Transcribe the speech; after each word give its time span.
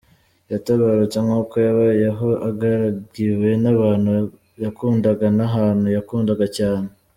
Yatabarutse 0.51 1.17
nkuko 1.25 1.55
yabayeho, 1.65 2.27
agaragiwe 2.49 3.49
n’abantu 3.63 4.11
yakundaga, 4.63 5.25
n’ahantu 5.37 5.87
yakundaga 5.97 6.45
cyane.” 6.57 6.89